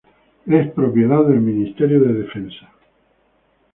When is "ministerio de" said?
1.41-2.11